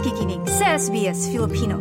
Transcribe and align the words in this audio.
nakikinig 0.00 0.40
sa 0.48 0.80
SBS 0.80 1.28
Filipino. 1.28 1.76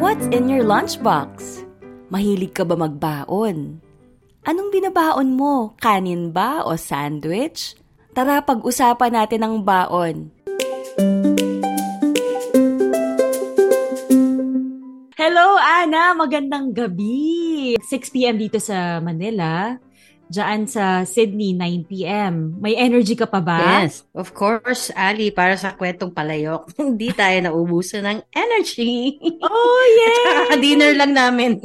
What's 0.00 0.24
in 0.32 0.48
your 0.48 0.64
lunchbox? 0.64 1.35
Mahilig 2.16 2.56
ka 2.56 2.64
ba 2.64 2.80
magbaon? 2.80 3.76
Anong 4.48 4.72
binabaon 4.72 5.36
mo? 5.36 5.76
Kanin 5.76 6.32
ba 6.32 6.64
o 6.64 6.72
sandwich? 6.72 7.76
Tara 8.16 8.40
pag-usapan 8.40 9.12
natin 9.20 9.44
ang 9.44 9.60
baon. 9.60 10.32
Hello, 15.12 15.60
Ana! 15.60 16.16
Magandang 16.16 16.72
gabi! 16.72 17.76
6pm 17.84 18.40
dito 18.40 18.64
sa 18.64 18.96
Manila. 19.04 19.76
Diyan 20.32 20.64
sa 20.72 21.04
Sydney, 21.04 21.52
9pm. 21.52 22.64
May 22.64 22.80
energy 22.80 23.12
ka 23.12 23.28
pa 23.28 23.44
ba? 23.44 23.84
Yes, 23.84 24.08
of 24.16 24.32
course, 24.32 24.88
Ali, 24.96 25.28
para 25.36 25.60
sa 25.60 25.76
kwentong 25.76 26.16
palayok, 26.16 26.72
hindi 26.80 27.12
tayo 27.12 27.44
naubusan 27.44 28.08
ng 28.08 28.18
energy. 28.32 29.20
Oh, 29.44 29.84
yay! 29.84 30.24
Kaka-dinner 30.48 30.96
lang 30.96 31.12
namin. 31.12 31.60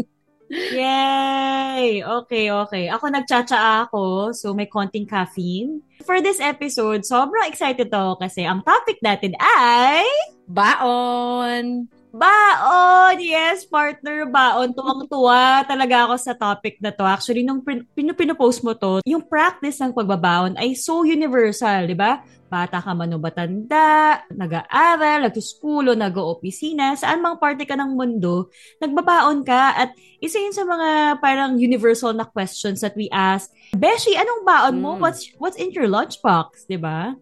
Yay! 0.52 2.04
Okay, 2.04 2.52
okay. 2.52 2.86
Ako 2.92 3.08
nagtsatsa 3.08 3.88
ako, 3.88 4.36
so 4.36 4.52
may 4.52 4.68
konting 4.68 5.08
caffeine. 5.08 5.80
For 6.04 6.20
this 6.20 6.44
episode, 6.44 7.08
sobrang 7.08 7.48
excited 7.48 7.88
ako 7.88 8.20
kasi 8.20 8.44
ang 8.44 8.60
topic 8.68 9.00
natin 9.00 9.32
ay... 9.40 10.04
Baon! 10.52 11.88
Baon! 12.12 13.16
Yes, 13.23 13.64
partner, 13.64 14.28
baon. 14.28 14.76
Tuwang-tuwa 14.76 15.64
talaga 15.64 16.12
ako 16.12 16.16
sa 16.20 16.36
topic 16.36 16.76
na 16.84 16.92
to. 16.92 17.08
Actually, 17.08 17.48
nung 17.48 17.64
pin- 17.64 17.88
pin- 17.95 18.12
pinopost 18.12 18.68
mo 18.68 18.76
to, 18.76 19.00
yung 19.08 19.23
practice 19.23 19.80
ng 19.80 19.95
pagbabaon 19.95 20.59
ay 20.59 20.76
so 20.76 21.08
universal, 21.08 21.88
di 21.88 21.95
ba? 21.95 22.20
Bata 22.52 22.84
ka 22.84 22.92
man 22.92 23.16
o 23.16 23.18
batanda, 23.18 24.20
nag-aaral, 24.28 25.31
nag-school 25.31 25.88
o 25.88 25.95
nag-opisina, 25.95 27.00
saan 27.00 27.23
mang 27.23 27.40
parte 27.40 27.64
ka 27.64 27.80
ng 27.80 27.95
mundo, 27.95 28.52
nagbabaon 28.84 29.48
ka 29.48 29.80
at 29.80 29.96
isa 30.20 30.36
yun 30.36 30.52
sa 30.52 30.68
mga 30.68 31.23
parang 31.23 31.56
universal 31.56 32.12
na 32.12 32.28
questions 32.28 32.84
that 32.84 32.92
we 33.00 33.08
ask. 33.16 33.48
Beshi, 33.72 34.20
anong 34.20 34.44
baon 34.44 34.75
mo? 34.84 35.00
Mm. 35.00 35.02
What's 35.02 35.31
what's 35.40 35.56
in 35.56 35.72
your 35.72 35.88
lunchbox, 35.88 36.68
di 36.68 36.75
ba? 36.75 37.16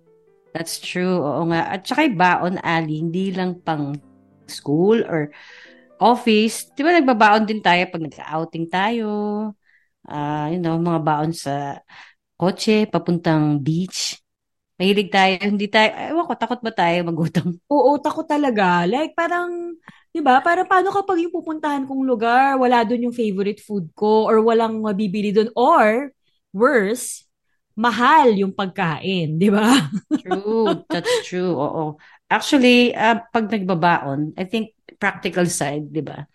That's 0.49 0.81
true, 0.81 1.21
oo 1.21 1.45
nga. 1.53 1.77
At 1.77 1.85
saka 1.85 2.09
yung 2.09 2.17
baon, 2.17 2.57
Ali, 2.65 3.05
hindi 3.05 3.29
lang 3.29 3.61
pang 3.61 4.08
school 4.49 5.05
or 5.05 5.31
office. 6.01 6.67
Di 6.73 6.81
ba 6.83 6.95
nagbabaon 6.95 7.45
din 7.47 7.61
tayo 7.63 7.85
pag 7.91 8.03
nag-outing 8.03 8.65
tayo? 8.67 9.07
Ah, 10.07 10.49
you 10.49 10.57
know, 10.57 10.79
mga 10.79 11.01
baon 11.05 11.31
sa 11.35 11.79
kotse, 12.39 12.87
papuntang 12.89 13.59
beach. 13.61 14.17
Mahilig 14.79 15.11
tayo, 15.11 15.35
hindi 15.43 15.67
tayo, 15.67 15.91
ewan 15.91 16.23
ko, 16.23 16.33
takot 16.39 16.59
ba 16.63 16.71
tayo 16.71 17.03
magutom? 17.03 17.51
Oo, 17.75 17.99
takot 17.99 18.23
talaga. 18.23 18.87
Like, 18.87 19.11
parang, 19.11 19.75
di 20.15 20.23
ba, 20.23 20.39
parang 20.39 20.65
paano 20.71 20.87
kapag 20.95 21.19
yung 21.19 21.35
pupuntahan 21.35 21.83
kong 21.83 22.07
lugar, 22.07 22.55
wala 22.55 22.87
doon 22.87 23.11
yung 23.11 23.15
favorite 23.15 23.59
food 23.59 23.91
ko, 23.91 24.25
or 24.31 24.39
walang 24.39 24.79
mabibili 24.79 25.35
doon, 25.35 25.51
or, 25.53 26.15
worse, 26.55 27.27
mahal 27.75 28.31
yung 28.39 28.55
pagkain, 28.55 29.35
di 29.35 29.51
ba? 29.51 29.67
True, 30.23 30.83
that's 30.91 31.19
true. 31.19 31.55
Oo. 31.55 31.99
Actually, 32.29 32.93
ah, 32.93 33.17
pag 33.33 33.49
nagbabaon, 33.49 34.37
I 34.37 34.45
think 34.45 34.77
practical 35.01 35.49
side, 35.49 35.89
'di 35.89 36.05
ba? 36.05 36.29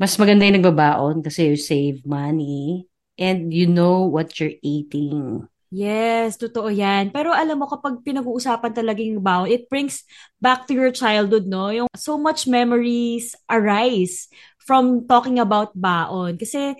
Mas 0.00 0.16
maganda 0.16 0.46
yung 0.48 0.58
nagbabaon 0.62 1.20
kasi 1.20 1.52
you 1.52 1.58
save 1.58 2.02
money 2.08 2.88
and 3.18 3.52
you 3.52 3.66
know 3.68 4.06
what 4.08 4.32
you're 4.40 4.56
eating. 4.64 5.44
Yes, 5.68 6.40
totoo 6.40 6.72
yan. 6.72 7.12
Pero 7.12 7.28
alam 7.36 7.60
mo, 7.60 7.68
kapag 7.68 8.00
pinag-uusapan 8.00 8.72
talaga 8.72 9.04
yung 9.04 9.20
baon, 9.20 9.52
it 9.52 9.68
brings 9.68 10.00
back 10.40 10.64
to 10.64 10.72
your 10.72 10.88
childhood, 10.88 11.44
no? 11.44 11.68
Yung 11.68 11.92
so 11.92 12.16
much 12.16 12.48
memories 12.48 13.36
arise 13.52 14.32
from 14.64 15.04
talking 15.04 15.36
about 15.36 15.76
baon. 15.76 16.40
Kasi, 16.40 16.72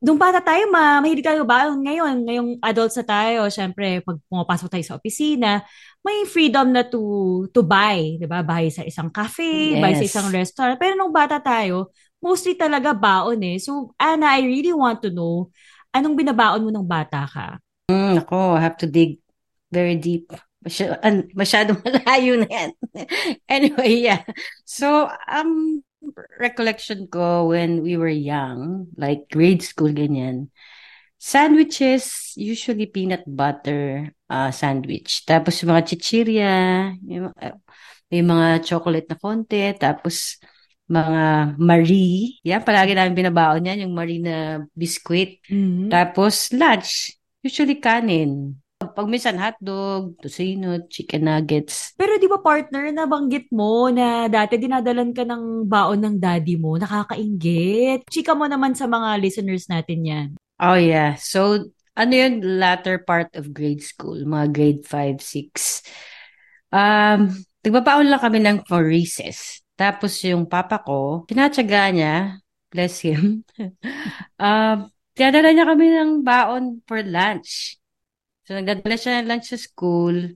Nung 0.00 0.16
bata 0.16 0.40
tayo, 0.40 0.64
ma 0.72 0.96
mahilig 1.04 1.20
tayo 1.20 1.44
ba? 1.44 1.68
Ngayon, 1.68 2.24
ngayong 2.24 2.50
adults 2.64 2.96
na 2.96 3.04
tayo, 3.04 3.40
syempre, 3.52 4.00
pag 4.00 4.16
pumapasok 4.32 4.72
tayo 4.72 4.84
sa 4.88 4.96
opisina, 4.96 5.60
may 6.00 6.24
freedom 6.24 6.72
na 6.72 6.88
to 6.88 7.00
to 7.52 7.60
buy, 7.60 8.16
'di 8.16 8.24
ba? 8.24 8.40
Buy 8.40 8.72
sa 8.72 8.80
isang 8.80 9.12
cafe, 9.12 9.76
buy 9.76 9.92
sa 9.92 10.00
Yes. 10.00 10.08
isang 10.16 10.32
restaurant. 10.32 10.80
Pero 10.80 10.96
nung 10.96 11.12
bata 11.12 11.36
tayo, 11.36 11.92
mostly 12.16 12.56
talaga 12.56 12.96
baon 12.96 13.44
eh. 13.44 13.60
So, 13.60 13.92
Anna, 14.00 14.32
I 14.32 14.48
really 14.48 14.72
want 14.72 15.04
to 15.04 15.12
know, 15.12 15.52
anong 15.92 16.16
binabaon 16.16 16.64
mo 16.64 16.72
nung 16.72 16.88
bata 16.88 17.28
ka? 17.28 17.60
Mm, 17.92 18.24
ako, 18.24 18.56
I 18.56 18.64
have 18.64 18.80
to 18.80 18.88
dig 18.88 19.20
very 19.68 20.00
deep. 20.00 20.32
Masy- 20.64 20.96
masyadong 21.36 21.76
malayo 21.84 22.40
na 22.40 22.48
yan. 22.48 22.70
Anyway, 23.52 24.00
yeah. 24.00 24.24
So, 24.64 25.12
um, 25.28 25.84
recollection 26.38 27.06
ko 27.08 27.48
when 27.50 27.82
we 27.82 27.96
were 27.96 28.12
young, 28.12 28.88
like 28.96 29.28
grade 29.32 29.62
school, 29.62 29.90
ganyan, 29.90 30.48
sandwiches, 31.20 32.32
usually 32.36 32.86
peanut 32.86 33.24
butter 33.26 34.12
uh, 34.28 34.50
sandwich. 34.50 35.24
Tapos 35.24 35.60
yung 35.60 35.76
mga 35.76 35.86
chichirya, 35.92 36.54
yung, 37.04 37.32
uh, 37.34 37.56
may 38.10 38.22
mga 38.22 38.64
chocolate 38.66 39.08
na 39.08 39.16
konti, 39.16 39.72
tapos 39.78 40.36
mga 40.90 41.54
Marie. 41.56 42.42
Yan, 42.42 42.66
palagi 42.66 42.92
namin 42.92 43.14
binabaon 43.14 43.64
yan, 43.64 43.86
yung 43.86 43.94
Marie 43.94 44.20
na 44.20 44.66
biscuit. 44.74 45.38
Mhm. 45.46 45.88
Tapos 45.88 46.50
lunch, 46.50 47.14
usually 47.40 47.78
kanin. 47.78 48.59
Pag 48.92 49.06
minsan 49.08 49.38
hotdog, 49.38 50.18
tocino, 50.20 50.76
chicken 50.90 51.30
nuggets. 51.30 51.94
Pero 51.94 52.18
di 52.18 52.26
ba 52.26 52.42
partner, 52.42 52.90
nabanggit 52.90 53.48
mo 53.54 53.88
na 53.88 54.26
dati 54.26 54.58
dinadalan 54.58 55.14
ka 55.14 55.24
ng 55.24 55.66
baon 55.66 56.00
ng 56.02 56.16
daddy 56.18 56.60
mo, 56.60 56.76
nakakainggit. 56.76 58.06
Chika 58.10 58.34
mo 58.34 58.44
naman 58.44 58.74
sa 58.74 58.90
mga 58.90 59.16
listeners 59.22 59.70
natin 59.70 60.00
yan. 60.02 60.28
Oh 60.60 60.76
yeah. 60.76 61.16
So, 61.16 61.72
ano 61.96 62.12
yun, 62.12 62.44
latter 62.60 63.00
part 63.02 63.32
of 63.34 63.50
grade 63.50 63.82
school, 63.82 64.20
mga 64.22 64.46
grade 64.52 64.82
5, 64.84 65.18
6. 65.18 65.82
Um, 66.70 67.32
nagbabaon 67.64 68.08
lang 68.08 68.22
kami 68.22 68.38
ng 68.44 68.58
for 68.68 68.84
recess. 68.84 69.64
Tapos 69.74 70.20
yung 70.22 70.44
papa 70.44 70.84
ko, 70.84 71.24
tinatsaga 71.24 71.88
niya, 71.88 72.36
bless 72.68 73.00
him, 73.00 73.42
um, 74.36 74.92
tinadala 75.16 75.50
niya 75.50 75.66
kami 75.66 75.86
ng 75.88 76.12
baon 76.20 76.84
for 76.84 77.00
lunch. 77.00 77.79
So, 78.50 78.58
nagdadala 78.58 78.98
siya 78.98 79.22
ng 79.22 79.30
lunch 79.30 79.54
sa 79.54 79.58
school. 79.62 80.34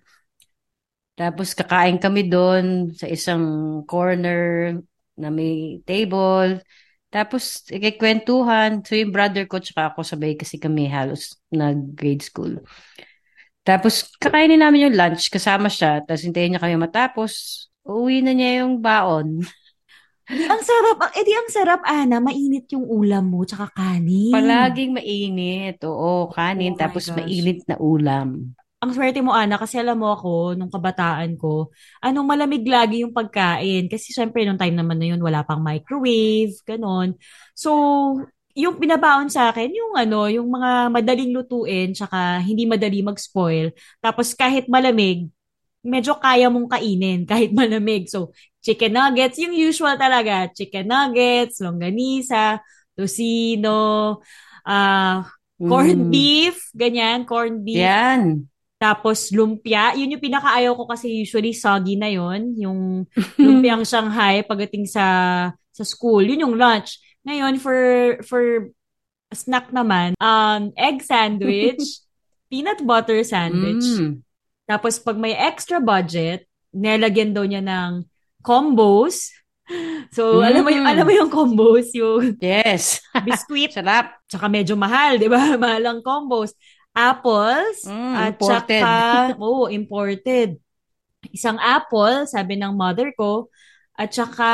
Tapos, 1.18 1.50
kakain 1.50 1.98
kami 1.98 2.30
doon 2.30 2.94
sa 2.94 3.10
isang 3.10 3.42
corner 3.90 4.70
na 5.18 5.34
may 5.34 5.82
table. 5.82 6.62
Tapos, 7.10 7.66
ikikwentuhan. 7.66 8.86
So, 8.86 8.94
yung 8.94 9.10
brother 9.10 9.50
ko 9.50 9.58
tsaka 9.58 9.90
ako 9.90 10.06
sabay 10.06 10.38
kasi 10.38 10.62
kami 10.62 10.86
halos 10.86 11.34
nag-grade 11.50 12.22
school. 12.22 12.62
Tapos, 13.66 14.14
kakainin 14.22 14.62
namin 14.62 14.86
yung 14.86 14.94
lunch. 14.94 15.26
Kasama 15.26 15.66
siya. 15.66 15.98
Tapos, 16.06 16.22
hintayin 16.22 16.54
niya 16.54 16.62
kami 16.62 16.78
matapos. 16.78 17.66
Uuwi 17.82 18.22
na 18.22 18.30
niya 18.30 18.62
yung 18.62 18.78
baon. 18.78 19.42
Ang 20.24 20.62
sarap, 20.64 20.96
ang- 21.04 21.14
eh 21.14 21.24
di 21.24 21.32
ang 21.36 21.50
sarap, 21.52 21.80
Ana, 21.84 22.16
mainit 22.16 22.64
yung 22.72 22.88
ulam 22.88 23.28
mo, 23.28 23.44
tsaka 23.44 23.68
kanin. 23.76 24.32
Palaging 24.32 24.96
mainit. 24.96 25.76
Oo, 25.84 26.32
kanin. 26.32 26.72
Oh 26.72 26.80
tapos, 26.80 27.12
gosh. 27.12 27.16
mainit 27.20 27.60
na 27.68 27.76
ulam. 27.76 28.56
Ang 28.80 28.90
swerte 28.92 29.20
mo, 29.20 29.32
Ana, 29.36 29.60
kasi 29.60 29.80
alam 29.80 30.00
mo 30.00 30.12
ako, 30.12 30.56
nung 30.56 30.72
kabataan 30.72 31.36
ko, 31.36 31.72
anong 32.04 32.24
malamig 32.28 32.64
lagi 32.64 33.04
yung 33.04 33.12
pagkain. 33.12 33.88
Kasi 33.88 34.12
syempre, 34.12 34.44
nung 34.44 34.60
time 34.60 34.76
naman 34.76 34.96
na 34.96 35.12
yun, 35.12 35.20
wala 35.20 35.44
pang 35.44 35.60
microwave, 35.60 36.56
ganon. 36.64 37.16
So, 37.56 37.72
yung 38.54 38.78
binabaon 38.78 39.28
sa 39.28 39.50
akin, 39.50 39.72
yung 39.74 39.92
ano, 39.98 40.30
yung 40.30 40.46
mga 40.46 40.94
madaling 40.94 41.34
lutuin, 41.34 41.90
tsaka 41.90 42.38
hindi 42.38 42.70
madali 42.70 43.02
mag-spoil. 43.02 43.74
Tapos 43.98 44.30
kahit 44.32 44.70
malamig, 44.70 45.26
medyo 45.84 46.16
kaya 46.16 46.48
mong 46.48 46.66
kainin 46.66 47.22
kahit 47.30 47.52
malamig. 47.52 48.08
So, 48.08 48.32
chicken 48.64 48.96
nuggets, 48.96 49.36
yung 49.38 49.52
usual 49.52 49.94
talaga. 50.00 50.48
Chicken 50.50 50.88
nuggets, 50.88 51.60
longganisa, 51.60 52.64
tocino, 52.96 54.18
ah 54.64 55.28
corned 55.60 56.08
Mm. 56.08 56.10
beef, 56.10 56.56
ganyan, 56.74 57.22
corned 57.22 57.62
beef. 57.62 57.78
Yan. 57.84 58.50
Tapos 58.74 59.30
lumpia, 59.30 59.94
yun 59.94 60.12
yung 60.12 60.24
pinakaayaw 60.24 60.74
ko 60.74 60.84
kasi 60.84 61.22
usually 61.22 61.54
soggy 61.54 61.94
na 61.94 62.10
yun, 62.10 62.52
yung 62.58 62.80
lumpiang 63.38 63.86
Shanghai 63.86 64.42
pagdating 64.42 64.84
sa 64.90 65.06
sa 65.70 65.84
school, 65.86 66.26
yun 66.26 66.42
yung 66.42 66.56
lunch. 66.58 66.98
Ngayon 67.24 67.62
for 67.62 67.78
for 68.26 68.42
snack 69.32 69.70
naman, 69.70 70.18
um, 70.18 70.74
egg 70.74 71.00
sandwich, 71.06 72.02
peanut 72.50 72.82
butter 72.82 73.22
sandwich. 73.24 73.86
Mm. 73.98 74.20
Tapos 74.64 74.96
pag 74.96 75.16
may 75.16 75.36
extra 75.36 75.78
budget, 75.78 76.44
nilagyan 76.72 77.32
daw 77.32 77.44
niya 77.44 77.60
ng 77.60 78.04
combos. 78.40 79.30
So, 80.12 80.44
alam 80.44 80.60
mo 80.60 80.68
yung, 80.68 80.84
Mm. 80.84 80.92
alam 80.92 81.04
mo 81.08 81.12
yung 81.16 81.32
combos, 81.32 81.88
yung 81.96 82.36
Yes. 82.36 83.00
biscuit, 83.28 83.72
Sarap. 83.72 84.20
tsaka 84.28 84.44
medyo 84.48 84.76
mahal, 84.76 85.16
di 85.16 85.24
ba? 85.24 85.40
Mahal 85.62 85.84
ang 85.88 86.00
combos. 86.04 86.52
Apples, 86.94 87.88
Mm, 87.88 88.14
at 88.14 88.36
imported. 88.36 88.82
tsaka, 88.84 89.34
oo, 89.40 89.66
imported. 89.66 90.48
Isang 91.32 91.56
apple, 91.58 92.28
sabi 92.28 92.54
ng 92.54 92.76
mother 92.76 93.10
ko, 93.16 93.48
at 93.96 94.12
tsaka 94.12 94.48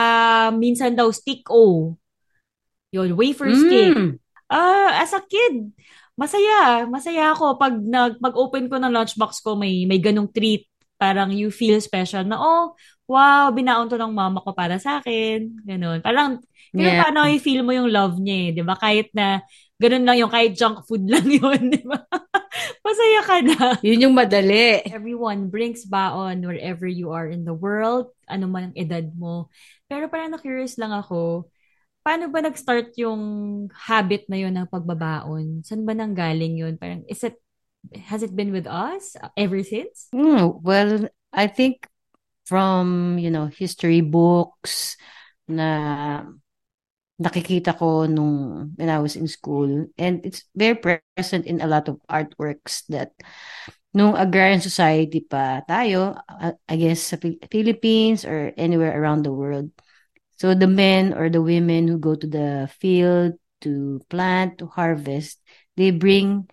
minsan 0.54 0.94
daw 0.94 1.10
stick 1.10 1.42
O. 1.50 1.96
Yun, 2.90 3.12
wafer 3.14 3.50
stick. 3.52 3.92
Mm. 3.92 4.10
Ah, 4.46 5.02
as 5.02 5.14
a 5.14 5.22
kid, 5.22 5.70
masaya. 6.20 6.84
Masaya 6.84 7.32
ako 7.32 7.56
pag 7.56 7.72
nag 7.80 8.20
pag-open 8.20 8.68
ko 8.68 8.76
ng 8.76 8.92
lunchbox 8.92 9.40
ko, 9.40 9.56
may 9.56 9.88
may 9.88 9.96
ganong 9.96 10.28
treat. 10.28 10.68
Parang 11.00 11.32
you 11.32 11.48
feel 11.48 11.80
special 11.80 12.28
na, 12.28 12.36
oh, 12.36 12.76
wow, 13.08 13.48
binaon 13.48 13.88
to 13.88 13.96
ng 13.96 14.12
mama 14.12 14.44
ko 14.44 14.52
para 14.52 14.76
sa 14.76 15.00
akin. 15.00 15.64
Ganon. 15.64 16.04
Parang, 16.04 16.36
pero 16.70 16.92
Yeah. 16.92 17.00
paano 17.08 17.24
i-feel 17.24 17.64
mo 17.64 17.72
yung 17.72 17.88
love 17.88 18.20
niya 18.20 18.36
eh, 18.36 18.48
di 18.52 18.62
ba? 18.62 18.76
Kahit 18.76 19.08
na, 19.16 19.40
ganun 19.80 20.04
lang 20.04 20.20
yung, 20.20 20.28
kahit 20.28 20.52
junk 20.54 20.84
food 20.84 21.08
lang 21.12 21.24
yun, 21.24 21.72
di 21.72 21.80
ba? 21.88 22.04
Masaya 22.84 23.20
ka 23.24 23.36
na. 23.42 23.58
Yun 23.80 24.04
yung 24.06 24.14
madali. 24.14 24.84
Everyone 24.92 25.48
brings 25.48 25.88
baon 25.88 26.44
wherever 26.44 26.84
you 26.84 27.10
are 27.16 27.26
in 27.32 27.48
the 27.48 27.56
world, 27.56 28.12
ano 28.28 28.44
man 28.46 28.70
ang 28.70 28.76
edad 28.76 29.08
mo. 29.16 29.48
Pero 29.88 30.06
parang 30.12 30.36
na-curious 30.36 30.76
lang 30.76 30.92
ako, 30.92 31.48
paano 32.10 32.26
ba 32.26 32.42
nag-start 32.42 32.90
yung 32.98 33.22
habit 33.70 34.26
na 34.26 34.34
yun 34.34 34.50
ng 34.58 34.66
pagbabaon? 34.66 35.62
Saan 35.62 35.86
ba 35.86 35.94
nang 35.94 36.10
galing 36.10 36.58
yun? 36.58 36.74
Parang, 36.74 37.06
is 37.06 37.22
it, 37.22 37.38
has 38.10 38.26
it 38.26 38.34
been 38.34 38.50
with 38.50 38.66
us 38.66 39.14
ever 39.38 39.62
since? 39.62 40.10
Mm, 40.10 40.58
well, 40.58 41.06
I 41.30 41.46
think 41.46 41.86
from, 42.50 43.14
you 43.22 43.30
know, 43.30 43.46
history 43.46 44.02
books 44.02 44.98
na 45.46 46.26
nakikita 47.22 47.78
ko 47.78 48.10
nung 48.10 48.74
when 48.74 48.90
I 48.90 48.98
was 48.98 49.14
in 49.14 49.30
school 49.30 49.86
and 49.94 50.18
it's 50.26 50.42
very 50.58 50.74
present 50.74 51.46
in 51.46 51.62
a 51.62 51.70
lot 51.70 51.86
of 51.86 52.02
artworks 52.10 52.82
that 52.90 53.14
nung 53.94 54.18
agrarian 54.18 54.58
society 54.58 55.22
pa 55.22 55.62
tayo, 55.62 56.18
uh, 56.26 56.58
I 56.66 56.74
guess 56.74 57.14
sa 57.14 57.22
Philippines 57.54 58.26
or 58.26 58.50
anywhere 58.58 58.98
around 58.98 59.22
the 59.22 59.30
world. 59.30 59.70
So 60.40 60.56
the 60.56 60.66
men 60.66 61.12
or 61.12 61.28
the 61.28 61.44
women 61.44 61.84
who 61.84 62.00
go 62.00 62.16
to 62.16 62.26
the 62.26 62.72
field 62.80 63.36
to 63.60 64.00
plant, 64.08 64.56
to 64.64 64.72
harvest, 64.72 65.36
they 65.76 65.92
bring 65.92 66.48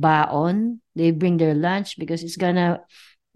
baon, 0.00 0.80
they 0.96 1.12
bring 1.12 1.36
their 1.36 1.52
lunch 1.52 2.00
because 2.00 2.24
it's 2.24 2.40
gonna 2.40 2.80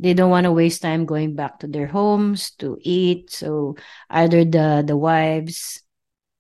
they 0.01 0.17
don't 0.17 0.33
want 0.33 0.49
to 0.49 0.57
waste 0.57 0.81
time 0.81 1.05
going 1.05 1.37
back 1.37 1.61
to 1.61 1.69
their 1.69 1.87
homes 1.87 2.57
to 2.65 2.81
eat. 2.81 3.37
So 3.37 3.77
either 4.09 4.49
the 4.49 4.81
the 4.81 4.97
wives 4.97 5.85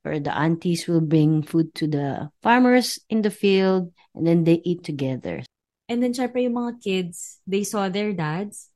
or 0.01 0.17
the 0.17 0.33
aunties 0.33 0.89
will 0.89 1.05
bring 1.05 1.45
food 1.45 1.77
to 1.77 1.87
the 1.87 2.33
farmers 2.41 3.05
in 3.13 3.21
the 3.21 3.31
field 3.31 3.93
and 4.17 4.27
then 4.27 4.49
they 4.49 4.65
eat 4.65 4.83
together. 4.83 5.45
And 5.93 6.01
then, 6.01 6.17
syempre, 6.17 6.41
yung 6.41 6.57
mga 6.57 6.81
kids, 6.81 7.45
they 7.45 7.69
saw 7.69 7.93
their 7.93 8.17
dads 8.17 8.73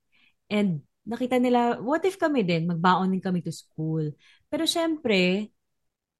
and 0.52 0.84
nakita 1.06 1.40
nila, 1.40 1.78
what 1.80 2.04
if 2.04 2.18
kami 2.18 2.42
din, 2.42 2.66
magbaon 2.66 3.14
din 3.14 3.22
kami 3.22 3.40
to 3.40 3.54
school. 3.54 4.10
Pero 4.50 4.64
syempre, 4.64 5.50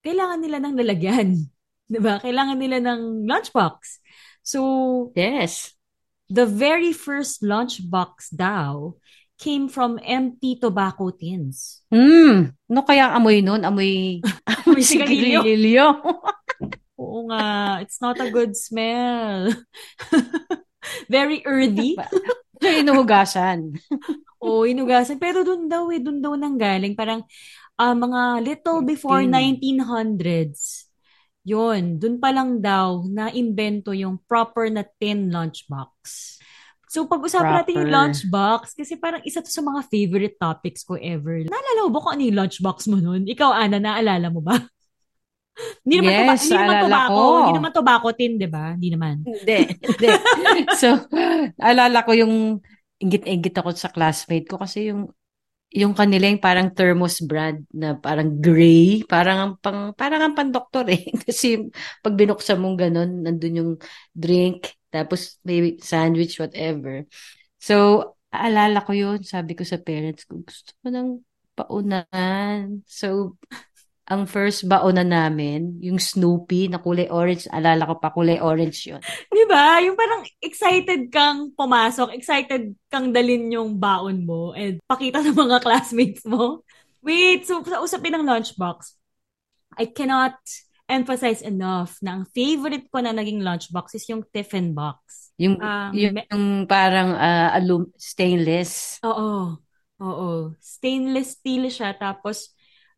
kailangan 0.02 0.40
nila 0.42 0.58
ng 0.62 0.74
lalagyan. 0.76 1.28
'Di 1.90 1.98
ba? 2.02 2.18
Kailangan 2.18 2.58
nila 2.58 2.78
ng 2.82 3.26
lunchbox. 3.26 4.02
So, 4.46 4.60
Yes. 5.18 5.74
the 6.30 6.46
very 6.46 6.90
first 6.94 7.42
lunchbox 7.42 8.34
daw 8.34 8.94
came 9.38 9.66
from 9.70 9.98
empty 10.02 10.58
tobacco 10.58 11.10
tins. 11.14 11.82
Hmm. 11.90 12.50
No 12.66 12.82
kaya 12.82 13.14
amoy 13.14 13.42
nun? 13.44 13.62
Amoy, 13.62 14.18
Amoy 14.66 14.82
sigarilyo. 14.82 15.94
Oo 17.02 17.28
nga, 17.28 17.78
it's 17.84 18.00
not 18.00 18.16
a 18.18 18.32
good 18.32 18.56
smell. 18.56 19.52
Very 21.12 21.42
earthy. 21.44 21.94
So, 22.62 22.66
inuhugasan. 22.72 23.76
Oo, 24.40 24.64
inugasan. 24.64 25.20
Pero 25.20 25.44
dun 25.44 25.68
daw 25.68 25.92
eh, 25.92 26.00
dun 26.00 26.24
daw 26.24 26.32
nanggaling. 26.32 26.96
Parang 26.96 27.20
ah, 27.76 27.94
mga 27.94 28.20
little 28.42 28.80
before 28.82 29.20
Tin. 29.22 29.32
1900s. 29.56 30.88
Yun, 31.46 32.02
dun 32.02 32.18
pa 32.18 32.34
lang 32.34 32.58
daw 32.58 33.06
na-invento 33.06 33.94
yung 33.94 34.18
proper 34.26 34.66
na 34.66 34.82
tin 34.82 35.30
lunchbox. 35.30 35.94
So, 36.90 37.06
pag-usapan 37.06 37.62
natin 37.62 37.74
yung 37.78 37.90
Proper. 37.90 37.98
lunchbox, 38.10 38.62
kasi 38.74 38.98
parang 38.98 39.22
isa 39.22 39.38
to 39.38 39.50
sa 39.50 39.62
mga 39.62 39.86
favorite 39.86 40.36
topics 40.38 40.82
ko 40.82 40.98
ever. 40.98 41.46
Naalala 41.46 41.86
mo 41.86 41.90
ba 41.94 42.00
kung 42.02 42.12
ano 42.18 42.22
yung 42.26 42.38
lunchbox 42.40 42.90
mo 42.90 42.98
nun? 42.98 43.26
Ikaw, 43.30 43.50
Ana, 43.52 43.78
naalala 43.78 44.26
mo 44.30 44.42
ba? 44.42 44.58
Hindi 45.86 45.94
naman, 46.02 46.12
tuba- 46.12 46.34
Yes, 46.36 46.42
hindi 46.44 46.56
naman 46.60 46.76
tobacco. 46.84 47.14
ko. 47.16 47.24
Hindi 47.40 47.54
naman 47.56 47.72
tobacco 47.72 48.08
tin, 48.12 48.32
di 48.36 48.48
ba? 48.50 48.64
Hindi 48.76 48.88
naman. 48.92 49.14
Hindi, 49.24 49.58
hindi. 49.72 50.08
So, 50.82 50.88
alala 51.56 51.98
ko 52.04 52.12
yung 52.12 52.34
ingit-ingit 52.96 53.54
ako 53.56 53.70
sa 53.72 53.88
classmate 53.88 54.44
ko 54.48 54.60
kasi 54.60 54.92
yung 54.92 55.08
yung 55.74 55.94
kanila 55.98 56.30
yung 56.30 56.42
parang 56.42 56.70
thermos 56.70 57.18
brand 57.26 57.66
na 57.74 57.98
parang 57.98 58.38
gray, 58.38 59.02
parang 59.04 59.38
ang 59.38 59.52
pang 59.58 59.90
parang 59.98 60.22
ang 60.22 60.34
pandoktor 60.38 60.86
eh. 60.88 61.02
Kasi 61.26 61.66
pag 62.00 62.14
binuksan 62.14 62.58
mong 62.62 62.76
ganun, 62.78 63.10
nandun 63.26 63.58
yung 63.58 63.72
drink, 64.14 64.78
tapos 64.94 65.42
maybe 65.42 65.76
sandwich, 65.82 66.38
whatever. 66.38 67.04
So, 67.58 68.16
aalala 68.30 68.84
ko 68.86 68.92
yun, 68.94 69.18
sabi 69.26 69.58
ko 69.58 69.66
sa 69.66 69.82
parents 69.82 70.24
ko, 70.24 70.38
gusto 70.40 70.70
ko 70.80 70.86
ng 70.92 71.08
paunan. 71.56 72.86
So, 72.86 73.36
ang 74.06 74.22
first 74.30 74.70
baonan 74.70 75.10
namin, 75.10 75.82
yung 75.82 75.98
Snoopy 75.98 76.70
na 76.70 76.78
kulay 76.78 77.10
orange, 77.10 77.50
alala 77.50 77.90
ko 77.90 77.94
pa 77.98 78.14
kulay 78.14 78.38
orange 78.38 78.86
yun. 78.86 79.02
Di 79.34 79.44
ba? 79.50 79.82
Yung 79.82 79.98
parang 79.98 80.22
excited 80.38 81.10
kang 81.10 81.50
pumasok, 81.58 82.14
excited 82.14 82.70
kang 82.86 83.10
dalin 83.10 83.50
yung 83.50 83.74
baon 83.74 84.22
mo 84.22 84.54
and 84.54 84.78
pakita 84.86 85.26
sa 85.26 85.34
mga 85.34 85.58
classmates 85.66 86.22
mo. 86.22 86.62
Wait, 87.02 87.46
so 87.50 87.62
sa 87.66 87.82
usapin 87.82 88.14
ng 88.14 88.26
lunchbox, 88.26 88.94
I 89.74 89.90
cannot 89.90 90.38
emphasize 90.86 91.42
enough 91.42 91.98
na 91.98 92.18
ang 92.18 92.24
favorite 92.30 92.86
ko 92.86 93.02
na 93.02 93.10
naging 93.10 93.42
lunchbox 93.42 93.98
is 93.98 94.06
yung 94.06 94.22
tiffin 94.30 94.70
box. 94.70 95.34
Yung, 95.36 95.58
Um, 95.58 95.90
yung, 95.92 96.14
yung 96.30 96.46
parang 96.64 97.12
ah, 97.12 97.52
alum, 97.58 97.90
stainless. 97.98 99.02
Oo. 99.02 99.58
Oo. 100.00 100.54
Stainless 100.62 101.42
steel 101.42 101.68
siya. 101.68 101.92
Tapos, 101.92 102.55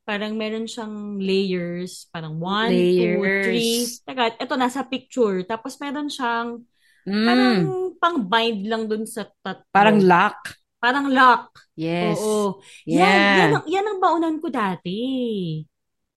parang 0.08 0.32
meron 0.32 0.64
siyang 0.64 1.20
layers. 1.20 2.08
Parang 2.08 2.40
one, 2.40 2.72
two, 2.72 2.80
Layers. 3.20 3.44
three. 3.44 3.76
Teka, 4.08 4.40
ito 4.40 4.54
nasa 4.56 4.80
picture. 4.88 5.44
Tapos 5.44 5.76
meron 5.76 6.08
siyang 6.08 6.64
Mm, 7.08 7.24
parang 7.24 7.56
pang-bind 7.96 8.68
lang 8.68 8.84
dun 8.84 9.08
sa 9.08 9.24
tatlo. 9.40 9.64
parang 9.72 9.96
lock. 9.96 10.60
Parang 10.76 11.08
lock. 11.08 11.56
Yes. 11.72 12.20
Oo. 12.20 12.60
Yan, 12.84 13.00
Yeah. 13.00 13.36
yan, 13.40 13.50
ang, 13.56 13.64
yan 13.64 13.86
ang 13.88 13.98
baunan 13.98 14.36
ko 14.36 14.52
dati. 14.52 14.98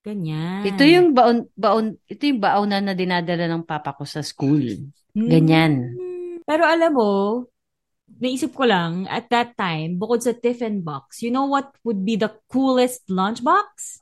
Ganyan. 0.03 0.67
Ito 0.67 0.83
yung 0.83 1.15
baon, 1.15 1.47
baon, 1.55 1.95
ito 2.11 2.23
yung 2.27 2.43
baonan 2.43 2.91
na 2.91 2.95
dinadala 2.97 3.47
ng 3.47 3.63
papa 3.63 3.95
ko 3.95 4.03
sa 4.03 4.19
school. 4.19 4.67
Ganyan. 5.15 5.95
Hmm. 5.95 6.43
Pero 6.43 6.67
alam 6.67 6.91
mo, 6.91 7.11
naisip 8.19 8.51
ko 8.51 8.67
lang, 8.67 9.07
at 9.07 9.31
that 9.31 9.55
time, 9.55 9.95
bukod 9.95 10.25
sa 10.25 10.35
tiffin 10.35 10.83
box, 10.83 11.21
you 11.23 11.31
know 11.31 11.47
what 11.47 11.71
would 11.85 12.03
be 12.03 12.17
the 12.17 12.33
coolest 12.51 13.07
lunchbox? 13.07 14.01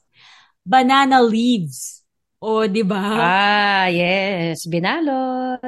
Banana 0.66 1.22
leaves. 1.22 2.02
O, 2.40 2.64
di 2.66 2.82
ba? 2.88 3.20
Ah, 3.20 3.88
yes. 3.92 4.64
Binalot. 4.64 5.60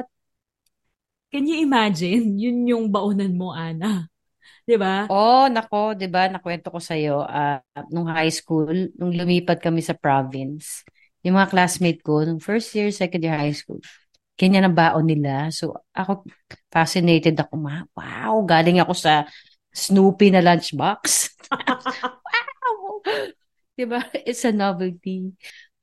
Can 1.28 1.44
you 1.48 1.64
imagine? 1.64 2.36
Yun 2.42 2.64
yung 2.68 2.84
baunan 2.88 3.36
mo, 3.36 3.52
Ana. 3.52 4.08
Di 4.62 4.78
ba? 4.78 5.10
Oh, 5.10 5.50
nako, 5.50 5.98
'di 5.98 6.06
ba? 6.06 6.30
Nakwento 6.30 6.70
ko 6.70 6.78
sa 6.78 6.94
iyo 6.94 7.26
nung 7.90 8.06
high 8.06 8.30
school, 8.30 8.94
nung 8.94 9.10
lumipat 9.10 9.58
kami 9.58 9.82
sa 9.82 9.98
province. 9.98 10.86
Yung 11.26 11.34
mga 11.34 11.50
classmate 11.50 11.98
ko 12.02 12.22
nung 12.22 12.38
first 12.38 12.70
year, 12.78 12.94
second 12.94 13.26
year 13.26 13.34
high 13.34 13.54
school. 13.54 13.82
Kanya 14.36 14.64
ang 14.64 14.76
baon 14.76 15.06
nila. 15.06 15.52
So 15.52 15.76
ako 15.92 16.24
fascinated 16.72 17.36
ako, 17.36 17.54
ma. 17.60 17.84
Wow, 17.92 18.42
galing 18.48 18.80
ako 18.80 18.94
sa 18.96 19.28
Snoopy 19.72 20.28
na 20.32 20.44
lunchbox. 20.44 21.32
wow. 22.28 23.00
'Di 23.72 23.84
ba? 23.88 24.04
It's 24.28 24.44
a 24.44 24.52
novelty. 24.52 25.32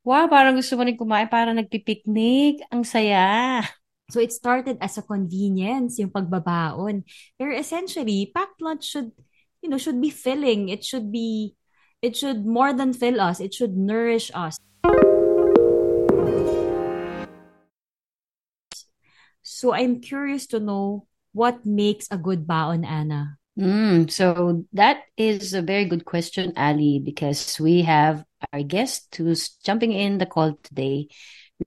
Wow, 0.05 0.29
parang 0.31 0.55
gusto 0.57 0.77
mo 0.77 0.85
rin 0.85 0.97
kumain, 0.97 1.29
parang 1.29 1.57
nagpipiknik. 1.57 2.61
Ang 2.69 2.85
saya. 2.85 3.61
So 4.09 4.17
it 4.17 4.33
started 4.33 4.81
as 4.81 4.97
a 4.97 5.05
convenience, 5.05 6.01
yung 6.01 6.09
pagbabaon. 6.09 7.05
Pero 7.37 7.53
essentially, 7.53 8.33
packed 8.33 8.57
lunch 8.57 8.89
should, 8.89 9.13
you 9.61 9.69
know, 9.69 9.77
should 9.77 10.01
be 10.01 10.09
filling. 10.09 10.69
It 10.69 10.81
should 10.81 11.13
be, 11.13 11.53
it 12.01 12.17
should 12.17 12.41
more 12.41 12.73
than 12.73 12.93
fill 12.93 13.21
us. 13.21 13.37
It 13.37 13.53
should 13.53 13.77
nourish 13.77 14.33
us. 14.33 14.57
So 19.59 19.75
I'm 19.75 19.99
curious 19.99 20.47
to 20.55 20.63
know 20.63 21.03
what 21.35 21.67
makes 21.67 22.07
a 22.07 22.15
good 22.15 22.47
baon, 22.47 22.87
Anna. 22.87 23.35
Mm, 23.59 24.07
so 24.07 24.63
that 24.71 25.03
is 25.19 25.51
a 25.51 25.59
very 25.59 25.83
good 25.83 26.07
question, 26.07 26.55
Ali, 26.55 27.03
because 27.03 27.59
we 27.59 27.83
have 27.83 28.23
our 28.55 28.63
guest 28.63 29.11
who's 29.19 29.59
jumping 29.59 29.91
in 29.91 30.17
the 30.17 30.25
call 30.25 30.55
today, 30.63 31.11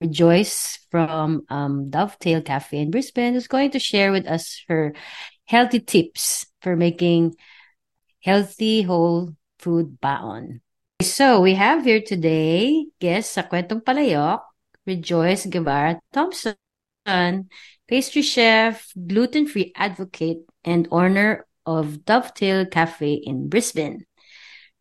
Rejoice 0.00 0.80
from 0.88 1.44
um, 1.52 1.90
Dovetail 1.90 2.40
Cafe 2.40 2.80
in 2.80 2.90
Brisbane, 2.90 3.34
who's 3.34 3.44
going 3.44 3.76
to 3.76 3.78
share 3.78 4.10
with 4.10 4.24
us 4.24 4.64
her 4.72 4.96
healthy 5.44 5.80
tips 5.80 6.48
for 6.62 6.80
making 6.80 7.36
healthy 8.24 8.88
whole 8.88 9.36
food 9.58 10.00
baon. 10.00 10.64
So 11.02 11.44
we 11.44 11.60
have 11.60 11.84
here 11.84 12.00
today 12.00 12.88
guest 12.96 13.36
sa 13.36 13.44
Kwentong 13.44 13.84
Palayok, 13.84 14.40
Rejoice 14.88 15.44
Guevara 15.44 16.00
Thompson, 16.08 16.56
pastry 17.04 18.22
chef, 18.22 18.92
gluten-free 18.94 19.72
advocate, 19.76 20.48
and 20.64 20.88
owner 20.90 21.46
of 21.66 22.04
Dovetail 22.04 22.66
Cafe 22.66 23.14
in 23.14 23.48
Brisbane. 23.48 24.06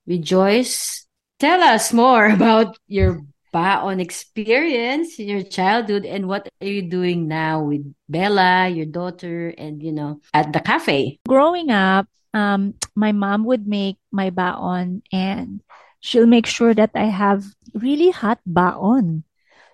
Rejoice, 0.07 1.07
tell 1.39 1.61
us 1.61 1.93
more 1.93 2.29
about 2.37 2.77
your 2.87 3.21
baon 3.51 3.99
experience 3.99 5.19
in 5.19 5.27
your 5.27 5.43
childhood 5.43 6.05
and 6.05 6.27
what 6.27 6.47
are 6.61 6.67
you 6.67 6.81
doing 6.83 7.27
now 7.27 7.61
with 7.63 7.83
Bella, 8.07 8.69
your 8.69 8.85
daughter, 8.85 9.49
and 9.57 9.83
you 9.83 9.91
know, 9.91 10.21
at 10.33 10.53
the 10.53 10.59
cafe? 10.59 11.19
Growing 11.27 11.69
up, 11.69 12.07
um, 12.33 12.73
my 12.95 13.11
mom 13.11 13.43
would 13.45 13.67
make 13.67 13.97
my 14.11 14.29
baon 14.29 15.03
and 15.11 15.61
she'll 15.99 16.27
make 16.27 16.45
sure 16.45 16.73
that 16.73 16.91
I 16.95 17.05
have 17.05 17.43
really 17.73 18.11
hot 18.11 18.39
baon. 18.45 19.23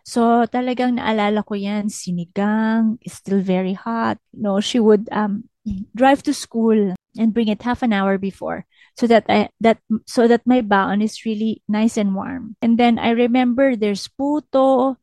So 0.08 0.48
talagang 0.48 0.96
naalala 1.04 1.44
ko 1.44 1.60
yan, 1.60 1.92
sinigang, 1.92 2.96
still 3.12 3.44
very 3.44 3.76
hot. 3.76 4.16
No, 4.32 4.64
she 4.64 4.80
would 4.80 5.12
um 5.12 5.52
drive 5.92 6.24
to 6.24 6.32
school 6.32 6.96
and 7.20 7.36
bring 7.36 7.52
it 7.52 7.68
half 7.68 7.84
an 7.84 7.92
hour 7.92 8.16
before 8.16 8.64
so 8.96 9.04
that 9.12 9.28
I 9.28 9.52
that 9.60 9.84
so 10.08 10.24
that 10.32 10.48
my 10.48 10.64
baon 10.64 11.04
is 11.04 11.28
really 11.28 11.60
nice 11.68 12.00
and 12.00 12.16
warm. 12.16 12.56
And 12.64 12.80
then 12.80 12.96
I 13.04 13.12
remember 13.12 13.76
there's 13.76 14.08
puto, 14.08 14.96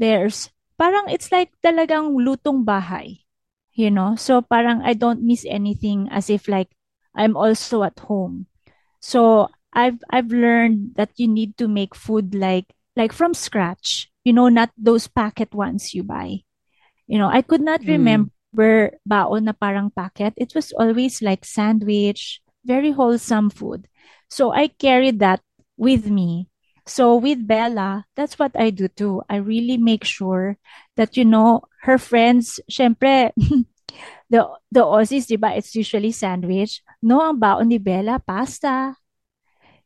there's 0.00 0.48
parang 0.80 1.12
it's 1.12 1.28
like 1.28 1.52
talagang 1.60 2.16
lutong 2.16 2.64
bahay. 2.64 3.28
You 3.76 3.92
know? 3.92 4.16
So 4.16 4.40
parang 4.40 4.80
I 4.80 4.96
don't 4.96 5.20
miss 5.20 5.44
anything 5.44 6.08
as 6.08 6.32
if 6.32 6.48
like 6.48 6.72
I'm 7.12 7.36
also 7.36 7.84
at 7.84 8.00
home. 8.08 8.48
So 9.04 9.52
I've 9.76 10.00
I've 10.08 10.32
learned 10.32 10.96
that 10.96 11.12
you 11.20 11.28
need 11.28 11.60
to 11.60 11.68
make 11.68 11.92
food 11.92 12.32
like 12.32 12.72
like 12.96 13.12
from 13.12 13.36
scratch. 13.36 14.08
You 14.26 14.34
know, 14.34 14.50
not 14.50 14.74
those 14.74 15.06
packet 15.06 15.54
ones 15.54 15.94
you 15.94 16.02
buy. 16.02 16.42
You 17.06 17.18
know, 17.18 17.30
I 17.30 17.42
could 17.42 17.62
not 17.62 17.86
Mm. 17.86 17.88
remember 17.88 18.98
baon 19.06 19.46
na 19.46 19.54
parang 19.54 19.90
packet. 19.94 20.34
It 20.36 20.54
was 20.54 20.72
always 20.74 21.22
like 21.22 21.44
sandwich, 21.46 22.42
very 22.66 22.90
wholesome 22.90 23.50
food. 23.50 23.86
So 24.28 24.50
I 24.50 24.68
carried 24.68 25.20
that 25.22 25.40
with 25.78 26.10
me. 26.10 26.50
So 26.86 27.16
with 27.18 27.46
Bella, 27.46 28.06
that's 28.14 28.38
what 28.38 28.54
I 28.58 28.70
do 28.70 28.88
too. 28.88 29.22
I 29.30 29.36
really 29.42 29.78
make 29.78 30.04
sure 30.04 30.58
that, 30.96 31.16
you 31.16 31.24
know, 31.24 31.62
her 31.82 31.98
friends, 31.98 32.58
syempre, 32.70 33.30
the, 34.30 34.46
the 34.70 34.82
Aussies, 34.82 35.26
di 35.26 35.36
ba, 35.36 35.54
it's 35.56 35.74
usually 35.74 36.12
sandwich. 36.12 36.82
No, 37.02 37.22
ang 37.22 37.38
baon 37.38 37.68
ni 37.68 37.78
Bella, 37.78 38.18
pasta. 38.22 38.94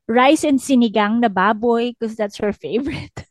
Rice 0.09 0.45
and 0.45 0.59
sinigang 0.61 1.21
na 1.23 1.29
baboy 1.29 1.95
because 1.95 2.17
that's 2.17 2.39
her 2.39 2.53
favorite. 2.53 3.15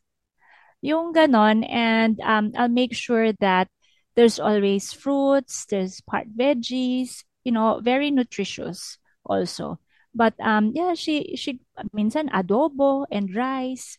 yung 0.82 1.14
ganon. 1.14 1.68
And 1.70 2.20
um, 2.22 2.52
I'll 2.58 2.72
make 2.72 2.94
sure 2.94 3.34
that 3.40 3.68
there's 4.16 4.40
always 4.40 4.92
fruits, 4.92 5.66
there's 5.66 6.02
part 6.02 6.28
veggies, 6.36 7.24
you 7.44 7.52
know, 7.52 7.80
very 7.84 8.12
nutritious 8.12 8.98
also. 9.26 9.80
But 10.14 10.34
um, 10.42 10.74
yeah, 10.74 10.94
she 10.94 11.36
she 11.38 11.62
minsan 11.94 12.30
adobo 12.34 13.06
and 13.12 13.34
rice. 13.36 13.98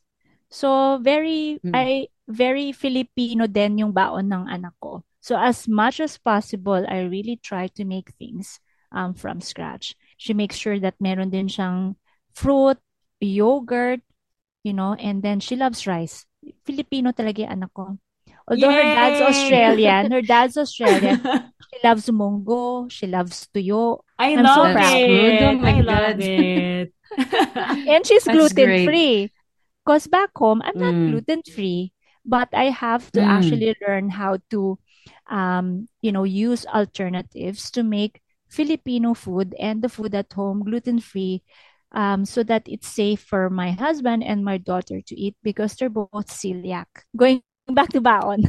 So 0.50 0.98
very 0.98 1.62
Mm. 1.62 1.72
I 1.74 1.88
very 2.26 2.72
Filipino 2.72 3.46
din 3.46 3.78
yung 3.78 3.92
baon 3.94 4.26
ng 4.30 4.50
anak 4.50 4.74
ko. 4.82 5.06
So 5.20 5.38
as 5.38 5.68
much 5.68 6.00
as 6.00 6.18
possible, 6.18 6.82
I 6.88 7.06
really 7.06 7.36
try 7.36 7.68
to 7.76 7.84
make 7.84 8.10
things 8.18 8.58
um, 8.92 9.14
from 9.14 9.40
scratch. 9.40 9.94
She 10.16 10.34
makes 10.34 10.56
sure 10.56 10.78
that 10.80 10.98
meron 10.98 11.30
din 11.30 11.46
siyang 11.46 11.96
fruit, 12.34 12.78
yogurt, 13.20 14.00
you 14.64 14.72
know, 14.72 14.94
and 14.98 15.22
then 15.22 15.40
she 15.40 15.56
loves 15.56 15.86
rice. 15.86 16.26
Filipino 16.64 17.12
talaga 17.12 17.44
yung 17.44 17.52
anak 17.60 17.72
ko. 17.74 17.96
Although 18.48 18.72
her 18.74 18.86
dad's 18.88 19.20
Yay! 19.20 19.20
Australian, 19.20 20.10
her 20.10 20.22
dad's 20.22 20.56
Australian, 20.56 21.20
she 21.70 21.76
loves 21.84 22.08
munggo, 22.10 22.90
she 22.90 23.06
loves 23.06 23.48
tuyo, 23.54 24.02
I 24.18 24.36
I'm 24.36 24.46
so 24.48 24.66
love 24.66 24.68
proud. 24.68 25.04
it. 25.08 25.40
Oh 25.42 25.54
my 25.58 25.80
I 25.80 25.82
love 25.82 26.18
God. 26.18 26.20
it. 26.20 26.92
and 27.86 28.06
she's 28.06 28.28
gluten 28.28 28.74
free. 28.74 29.32
Because 29.84 30.06
back 30.08 30.30
home, 30.36 30.62
I'm 30.64 30.78
not 30.78 30.96
Mm. 30.96 31.04
gluten 31.04 31.42
free, 31.42 31.92
but 32.24 32.48
I 32.54 32.70
have 32.70 33.10
to 33.12 33.20
Mm. 33.20 33.26
actually 33.26 33.74
learn 33.82 34.10
how 34.10 34.38
to, 34.50 34.78
um, 35.30 35.88
you 36.02 36.12
know, 36.12 36.24
use 36.24 36.66
alternatives 36.66 37.70
to 37.72 37.82
make 37.82 38.20
Filipino 38.48 39.14
food 39.14 39.54
and 39.58 39.82
the 39.82 39.88
food 39.88 40.14
at 40.14 40.32
home 40.32 40.64
gluten 40.64 41.00
free, 41.00 41.42
um, 41.92 42.24
so 42.24 42.42
that 42.44 42.62
it's 42.66 42.88
safe 42.88 43.20
for 43.20 43.50
my 43.50 43.72
husband 43.72 44.22
and 44.22 44.44
my 44.44 44.58
daughter 44.58 45.00
to 45.00 45.14
eat 45.18 45.36
because 45.42 45.74
they're 45.74 45.90
both 45.90 46.28
celiac. 46.28 46.86
Going 47.16 47.42
back 47.68 47.90
to 47.90 48.00
baon. 48.00 48.44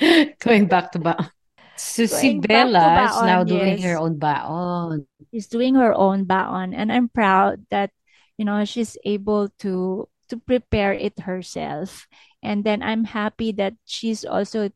Going 0.40 0.66
back 0.66 0.92
to 0.92 0.98
baon. 0.98 1.30
So 1.76 2.06
si 2.06 2.34
Going 2.34 2.40
back 2.42 2.66
to 2.66 2.72
Bella 2.72 3.04
is 3.06 3.22
now 3.22 3.44
doing 3.44 3.78
yes. 3.78 3.82
her 3.86 3.98
own 3.98 4.18
baon. 4.18 5.06
she's 5.30 5.46
doing 5.46 5.74
her 5.74 5.94
own 5.94 6.24
baon 6.24 6.74
and 6.74 6.90
I'm 6.90 7.08
proud 7.08 7.64
that 7.70 7.90
you 8.36 8.44
know 8.44 8.64
she's 8.64 8.98
able 9.04 9.48
to 9.60 10.08
to 10.28 10.36
prepare 10.36 10.92
it 10.92 11.20
herself 11.20 12.06
and 12.42 12.64
then 12.64 12.82
I'm 12.82 13.04
happy 13.04 13.52
that 13.62 13.74
she's 13.84 14.24
also 14.24 14.70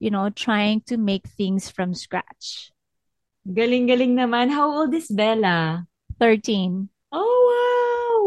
you 0.00 0.10
know 0.10 0.30
trying 0.30 0.82
to 0.90 0.96
make 0.96 1.28
things 1.28 1.70
from 1.70 1.94
scratch 1.94 2.72
Galing-galing 3.42 4.14
naman. 4.14 4.54
How 4.54 4.70
old 4.70 4.94
is 4.94 5.10
Bella? 5.10 5.82
13 6.22 6.86
Oh, 7.10 7.36
wow! 7.50 8.20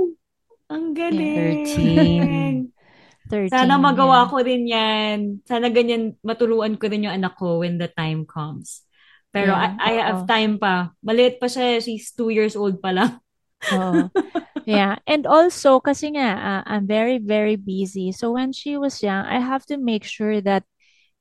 Ang 0.75 0.93
galing. 0.93 1.31
13 1.65 2.69
Sana 3.53 3.77
magawa 3.77 4.25
yeah. 4.25 4.29
ko 4.29 4.37
rin 4.41 4.63
yan. 4.67 5.17
Sana 5.45 5.69
ganyan 5.71 6.17
matuluan 6.25 6.75
ko 6.77 6.89
rin 6.91 7.05
yung 7.07 7.15
anak 7.15 7.37
ko 7.37 7.61
when 7.63 7.77
the 7.79 7.87
time 7.89 8.25
comes. 8.27 8.83
Pero 9.31 9.53
Yeah, 9.53 9.77
I, 9.79 9.95
I 9.97 10.03
have 10.05 10.27
time 10.29 10.57
pa. 10.59 10.91
Maliit 11.01 11.39
pa 11.39 11.47
siya. 11.47 11.79
She's 11.81 12.11
two 12.13 12.29
years 12.33 12.55
old 12.57 12.81
pa 12.81 12.91
lang. 12.93 13.11
Oo. 13.73 14.11
yeah 14.65 14.97
and 15.05 15.25
also 15.25 15.77
kasi 15.81 16.13
nga 16.13 16.29
uh, 16.37 16.61
I'm 16.65 16.85
very 16.85 17.17
very 17.17 17.55
busy 17.57 18.11
so 18.13 18.33
when 18.33 18.53
she 18.53 18.77
was 18.77 19.01
young 19.01 19.25
I 19.25 19.37
have 19.41 19.65
to 19.69 19.77
make 19.77 20.05
sure 20.05 20.41
that 20.41 20.65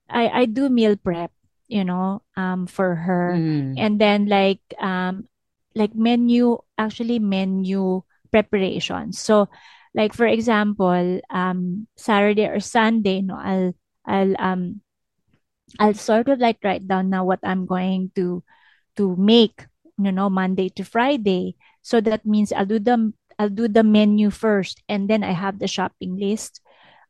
I 0.09 0.29
I 0.29 0.45
do 0.45 0.69
meal 0.69 0.97
prep 0.97 1.33
you 1.69 1.85
know 1.85 2.21
um 2.37 2.69
for 2.69 2.95
her 3.09 3.37
Mm. 3.37 3.79
and 3.81 3.97
then 4.01 4.29
like 4.29 4.61
um 4.81 5.29
like 5.75 5.93
menu 5.97 6.61
actually 6.79 7.19
menu 7.19 8.03
preparation. 8.31 9.13
So 9.13 9.49
like 9.95 10.13
for 10.15 10.27
example 10.27 11.21
um 11.31 11.87
Saturday 11.97 12.47
or 12.47 12.61
Sunday 12.61 13.21
no 13.23 13.37
I'll 13.37 13.73
I'll 14.07 14.35
um 14.41 14.81
I'll 15.79 15.95
sort 15.95 16.29
of 16.29 16.39
like 16.41 16.59
write 16.65 16.87
down 16.87 17.11
now 17.11 17.25
what 17.25 17.41
I'm 17.43 17.67
going 17.67 18.11
to 18.17 18.43
to 18.97 19.17
make 19.17 19.67
you 19.99 20.13
know 20.13 20.31
Monday 20.31 20.69
to 20.77 20.85
Friday. 20.85 21.57
So 21.83 22.01
that 22.03 22.25
means 22.27 22.53
I'll 22.53 22.67
do 22.69 22.79
the 22.79 23.13
I'll 23.39 23.51
do 23.53 23.69
the 23.69 23.83
menu 23.85 24.31
first 24.31 24.83
and 24.89 25.09
then 25.11 25.23
I 25.25 25.33
have 25.33 25.59
the 25.59 25.69
shopping 25.69 26.17
list. 26.19 26.61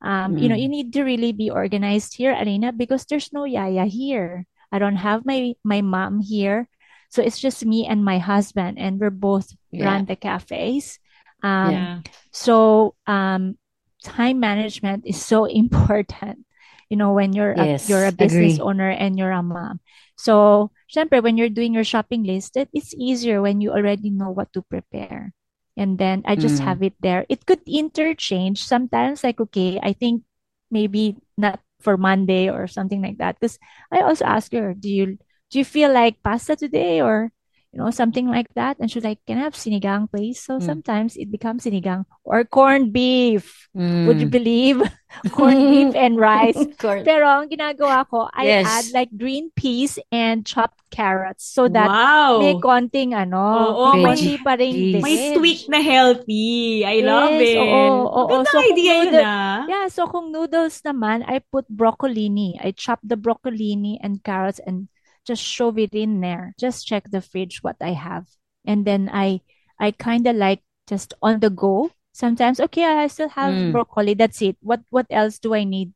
Um 0.02 0.36
you 0.38 0.48
know 0.48 0.56
you 0.56 0.68
Mm. 0.68 0.68
need 0.68 0.92
to 0.94 1.02
really 1.04 1.32
be 1.32 1.50
organized 1.50 2.16
here 2.16 2.32
Alina 2.34 2.72
because 2.72 3.04
there's 3.06 3.32
no 3.32 3.44
yaya 3.44 3.84
here. 3.86 4.46
I 4.72 4.78
don't 4.78 5.00
have 5.00 5.24
my 5.26 5.54
my 5.64 5.80
mom 5.82 6.20
here 6.20 6.68
so 7.14 7.22
it's 7.22 7.38
just 7.40 7.64
me 7.64 7.86
and 7.86 8.04
my 8.04 8.18
husband 8.18 8.78
and 8.78 8.98
we're 9.00 9.14
both 9.14 9.54
Yeah. 9.70 9.84
run 9.86 10.06
the 10.06 10.16
cafes 10.16 10.98
um 11.42 11.92
Yeah. 11.92 12.02
so 12.32 12.94
um 13.06 13.56
time 14.02 14.40
management 14.40 15.04
is 15.06 15.20
so 15.22 15.44
important 15.50 16.44
you 16.90 16.96
know 16.96 17.12
when 17.12 17.32
you're 17.32 17.54
a, 17.54 17.68
you're 17.82 18.06
a 18.06 18.12
business 18.12 18.58
agree. 18.58 18.60
owner 18.60 18.90
and 18.90 19.18
you're 19.18 19.32
a 19.32 19.42
mom 19.42 19.80
so 20.16 20.70
syempre 20.92 21.22
when 21.22 21.36
you're 21.38 21.52
doing 21.52 21.74
your 21.74 21.84
shopping 21.86 22.24
list 22.24 22.56
it, 22.56 22.68
it's 22.72 22.94
easier 22.94 23.40
when 23.42 23.60
you 23.60 23.70
already 23.72 24.10
know 24.10 24.30
what 24.30 24.52
to 24.52 24.62
prepare 24.62 25.32
and 25.76 25.98
then 25.98 26.22
I 26.26 26.36
just 26.36 26.60
Mm. 26.60 26.66
have 26.66 26.82
it 26.82 26.94
there 27.00 27.26
it 27.28 27.46
could 27.46 27.62
interchange 27.66 28.62
sometimes 28.62 29.24
like 29.24 29.40
okay 29.40 29.80
I 29.82 29.92
think 29.92 30.22
maybe 30.70 31.16
not 31.36 31.60
for 31.80 31.96
Monday 31.96 32.48
or 32.48 32.66
something 32.66 33.02
like 33.02 33.18
that 33.18 33.38
because 33.40 33.58
I 33.92 34.00
also 34.00 34.24
ask 34.24 34.52
her 34.52 34.74
do 34.74 34.88
you 34.88 35.18
do 35.50 35.58
you 35.58 35.64
feel 35.64 35.92
like 35.92 36.22
pasta 36.22 36.56
today 36.56 37.00
or 37.00 37.30
you 37.74 37.82
know, 37.82 37.90
something 37.90 38.30
like 38.30 38.46
that. 38.54 38.78
And 38.78 38.86
she's 38.86 39.02
like, 39.02 39.18
can 39.26 39.34
I 39.36 39.50
have 39.50 39.58
sinigang, 39.58 40.06
please? 40.06 40.38
So 40.38 40.62
Mm. 40.62 40.62
sometimes 40.62 41.18
it 41.18 41.26
becomes 41.26 41.66
sinigang 41.66 42.06
or 42.22 42.46
corned 42.46 42.94
beef. 42.94 43.66
Mm. 43.74 44.06
Would 44.06 44.22
you 44.22 44.30
believe? 44.30 44.78
corned 45.34 45.74
beef 45.74 45.90
and 45.98 46.14
rice. 46.14 46.54
Corn. 46.78 47.02
Pero 47.02 47.26
ang 47.26 47.50
ginagawa 47.50 48.06
ko, 48.06 48.30
I 48.30 48.46
Yes. 48.46 48.66
add 48.70 48.86
like 48.94 49.10
green 49.18 49.50
peas 49.58 49.98
and 50.14 50.46
chopped 50.46 50.86
carrots 50.94 51.42
so 51.50 51.66
that 51.66 51.90
wow. 51.90 52.38
may 52.38 52.54
konting 52.62 53.10
ano, 53.10 53.42
Oo, 53.42 53.98
may 53.98 54.14
may- 54.22 54.38
pa 54.38 54.54
rin 54.54 55.02
May 55.02 55.34
tweak 55.34 55.66
na 55.66 55.82
healthy. 55.82 56.86
I 56.86 57.02
love 57.02 57.34
it. 57.42 57.58
oo, 57.58 58.06
oo. 58.06 58.22
Magandang 58.38 58.54
So, 58.54 58.62
idea 58.70 58.92
yun 59.02 59.10
noodle- 59.10 59.26
ah. 59.26 59.58
Yeah, 59.66 59.86
so 59.90 60.06
kung 60.06 60.30
noodles 60.30 60.78
naman, 60.86 61.26
I 61.26 61.42
put 61.42 61.66
broccolini. 61.66 62.54
I 62.62 62.70
chop 62.70 63.02
the 63.02 63.18
broccolini 63.18 63.98
and 63.98 64.22
carrots 64.22 64.62
and 64.62 64.86
just 65.26 65.42
shove 65.42 65.78
it 65.78 65.94
in 65.94 66.20
there. 66.20 66.54
Just 66.58 66.86
check 66.86 67.10
the 67.10 67.20
fridge 67.20 67.62
what 67.62 67.76
I 67.80 67.92
have. 67.92 68.26
And 68.66 68.84
then 68.84 69.10
I 69.12 69.40
I 69.80 69.90
kind 69.92 70.26
of 70.26 70.36
like 70.36 70.62
just 70.88 71.14
on 71.22 71.40
the 71.40 71.50
go. 71.50 71.90
Sometimes, 72.12 72.60
okay, 72.60 72.84
I 72.84 73.08
still 73.08 73.28
have 73.30 73.56
Mm. 73.56 73.72
broccoli. 73.72 74.14
That's 74.14 74.40
it. 74.42 74.56
What 74.60 74.82
what 74.90 75.06
else 75.10 75.38
do 75.38 75.54
I 75.54 75.64
need? 75.64 75.92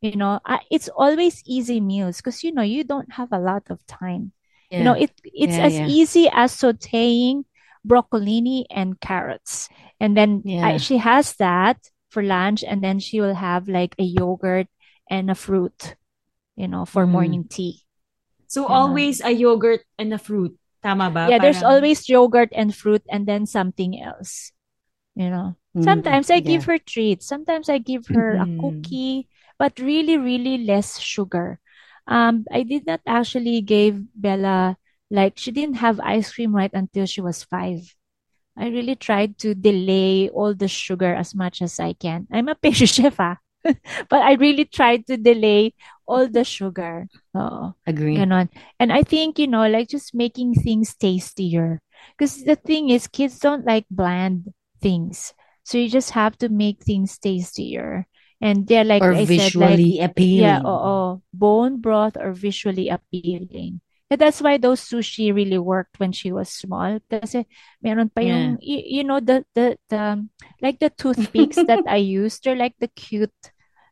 You 0.00 0.16
know, 0.16 0.40
I, 0.44 0.60
it's 0.70 0.88
always 0.88 1.42
easy 1.46 1.80
meals 1.80 2.18
because 2.18 2.44
you 2.44 2.52
know 2.52 2.62
you 2.62 2.84
don't 2.84 3.12
have 3.14 3.32
a 3.32 3.38
lot 3.38 3.64
of 3.70 3.84
time. 3.86 4.32
You 4.76 4.84
know, 4.84 4.92
it 4.94 5.12
it's 5.24 5.58
Yeah, 5.58 5.58
as 5.58 5.80
yeah. 5.80 5.84
easy 5.84 6.28
as 6.32 6.52
sautéing 6.54 7.44
broccolini 7.86 8.66
and 8.70 9.00
carrots. 9.00 9.68
And 10.00 10.16
then 10.16 10.44
Yeah. 10.44 10.62
I, 10.62 10.76
she 10.78 10.98
has 10.98 11.34
that 11.36 11.78
for 12.10 12.22
lunch, 12.22 12.62
and 12.64 12.82
then 12.82 12.98
she 13.00 13.20
will 13.20 13.34
have 13.34 13.68
like 13.68 13.94
a 13.98 14.04
yogurt 14.04 14.68
and 15.10 15.30
a 15.30 15.34
fruit, 15.34 15.96
you 16.56 16.68
know, 16.68 16.84
for 16.86 17.06
Mm. 17.06 17.10
morning 17.12 17.46
tea. 17.48 17.83
So, 18.54 18.66
Ganon. 18.66 18.70
always 18.70 19.20
a 19.20 19.30
yogurt 19.34 19.82
and 19.98 20.14
a 20.14 20.18
fruit. 20.18 20.54
Tama 20.82 21.10
ba? 21.10 21.24
yeah, 21.28 21.38
there's 21.38 21.62
always 21.62 22.08
yogurt 22.08 22.50
and 22.54 22.74
fruit, 22.74 23.02
and 23.10 23.26
then 23.26 23.46
something 23.46 24.00
else. 24.00 24.52
You 25.14 25.30
know, 25.30 25.56
Mm, 25.76 25.82
sometimes 25.84 26.30
I 26.30 26.40
yeah. 26.40 26.40
give 26.40 26.64
her 26.66 26.78
treats. 26.78 27.26
Sometimes 27.26 27.68
I 27.68 27.78
give 27.78 28.08
her 28.14 28.36
a 28.36 28.46
Mhm. 28.46 28.58
cookie, 28.58 29.28
but 29.58 29.78
really, 29.78 30.16
really 30.18 30.58
less 30.58 31.00
sugar. 31.00 31.60
Um, 32.06 32.44
I 32.52 32.62
did 32.64 32.86
not 32.86 33.00
actually 33.06 33.60
give 33.62 34.02
Bella 34.14 34.76
like 35.10 35.38
she 35.38 35.52
didn't 35.52 35.82
have 35.84 36.00
ice 36.00 36.32
cream 36.34 36.54
right 36.54 36.72
until 36.74 37.06
she 37.06 37.20
was 37.20 37.44
five. 37.44 37.94
I 38.56 38.68
really 38.68 38.96
tried 38.96 39.38
to 39.46 39.54
delay 39.54 40.28
all 40.30 40.54
the 40.54 40.68
sugar 40.68 41.14
as 41.14 41.34
much 41.34 41.62
as 41.62 41.80
I 41.80 41.94
can. 41.94 42.26
I'm 42.32 42.48
a 42.48 42.54
pastry 42.60 42.86
chef, 42.86 43.20
ah. 43.20 43.38
but 44.10 44.20
I 44.22 44.34
really 44.34 44.64
tried 44.64 45.06
to 45.08 45.16
delay 45.16 45.74
all 46.06 46.28
the 46.28 46.44
sugar. 46.44 47.08
Oo. 47.36 47.72
Agree. 47.86 48.16
Ganon. 48.16 48.48
And 48.78 48.92
I 48.92 49.02
think, 49.02 49.38
you 49.38 49.46
know, 49.48 49.66
like 49.66 49.88
just 49.88 50.14
making 50.14 50.54
things 50.60 50.94
tastier. 50.94 51.80
Because 52.16 52.44
the 52.44 52.56
thing 52.56 52.90
is, 52.90 53.08
kids 53.08 53.38
don't 53.40 53.64
like 53.64 53.86
bland 53.90 54.52
things. 54.80 55.32
So 55.64 55.78
you 55.78 55.88
just 55.88 56.12
have 56.12 56.36
to 56.44 56.48
make 56.48 56.84
things 56.84 57.16
tastier. 57.18 58.06
And 58.40 58.66
they're 58.68 58.84
like 58.84 59.02
or 59.02 59.14
I 59.16 59.24
said, 59.24 59.56
like, 59.56 59.80
visually 59.80 60.00
appealing. 60.00 60.40
yeah, 60.44 60.60
oo. 60.60 61.22
Bone 61.32 61.80
broth 61.80 62.16
or 62.20 62.32
visually 62.36 62.88
appealing. 62.92 63.80
And 64.10 64.20
that's 64.20 64.42
why 64.42 64.58
those 64.58 64.84
sushi 64.84 65.32
really 65.34 65.56
worked 65.58 65.98
when 65.98 66.12
she 66.12 66.30
was 66.30 66.50
small. 66.52 67.00
Kasi 67.08 67.48
meron 67.80 68.12
pa 68.12 68.20
yung, 68.20 68.60
y- 68.60 69.00
you 69.00 69.04
know, 69.04 69.18
the, 69.18 69.46
the, 69.56 69.78
the, 69.88 70.28
like 70.60 70.78
the 70.78 70.90
toothpicks 70.90 71.64
that 71.64 71.80
I 71.88 71.96
used, 71.96 72.44
they're 72.44 72.54
like 72.54 72.76
the 72.78 72.88
cute, 72.92 73.32